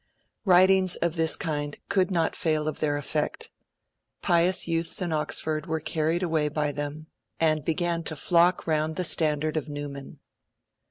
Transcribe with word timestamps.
Writings 0.45 0.95
of 0.95 1.15
this 1.15 1.35
kind 1.35 1.77
could 1.87 2.09
not 2.09 2.35
fail 2.35 2.67
in 2.67 2.73
their 2.73 2.97
effect. 2.97 3.51
Pious 4.23 4.67
youths 4.67 4.99
in 4.99 5.13
Oxford 5.13 5.67
were 5.67 5.79
carried 5.79 6.23
away 6.23 6.49
by 6.49 6.71
them, 6.71 7.05
and 7.39 7.63
began 7.63 8.01
to 8.05 8.15
flock 8.15 8.67
around 8.67 8.95
the 8.95 9.03
standard 9.03 9.57
of 9.57 9.69
Newman. 9.69 10.17